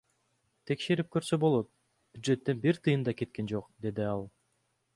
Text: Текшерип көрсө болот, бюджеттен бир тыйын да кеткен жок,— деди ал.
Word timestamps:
Текшерип 0.69 1.11
көрсө 1.15 1.39
болот, 1.43 1.69
бюджеттен 2.15 2.63
бир 2.65 2.81
тыйын 2.87 3.07
да 3.09 3.17
кеткен 3.21 3.51
жок,— 3.53 3.69
деди 3.87 4.09
ал. 4.15 4.27